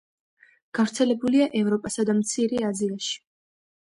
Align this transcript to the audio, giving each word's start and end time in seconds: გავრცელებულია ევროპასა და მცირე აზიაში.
გავრცელებულია 0.77 1.47
ევროპასა 1.59 2.05
და 2.11 2.15
მცირე 2.21 2.63
აზიაში. 2.71 3.13